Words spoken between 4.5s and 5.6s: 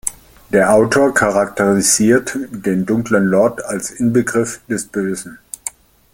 des Bösen.